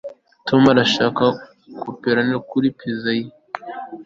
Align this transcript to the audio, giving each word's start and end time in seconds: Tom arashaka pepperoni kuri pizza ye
Tom 0.47 0.61
arashaka 0.73 1.23
pepperoni 1.81 2.37
kuri 2.49 2.67
pizza 2.77 3.11
ye 3.19 3.25